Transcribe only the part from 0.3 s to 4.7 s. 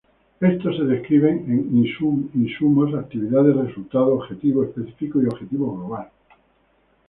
Estos se describen en: insumos, actividades, resultados, objetivo